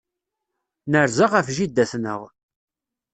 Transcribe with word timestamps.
Nerza 0.91 1.25
ɣef 1.33 1.47
jida-tneɣ. 1.55 2.21